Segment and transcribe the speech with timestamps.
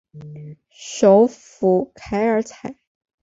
[0.71, 2.75] 首府凯尔采。